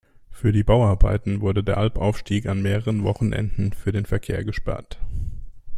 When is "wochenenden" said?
3.03-3.71